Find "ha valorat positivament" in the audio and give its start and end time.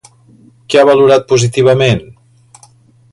0.81-2.01